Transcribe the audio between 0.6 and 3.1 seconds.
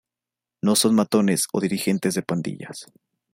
No son matones o dirigentes de pandillas.